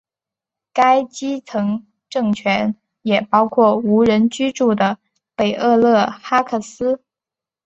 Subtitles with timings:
[0.73, 4.97] 该基层政权也包括无人居住的
[5.35, 7.03] 北厄勒哈克斯。